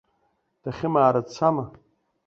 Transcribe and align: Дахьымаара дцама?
Дахьымаара 0.63 1.21
дцама? 1.25 1.65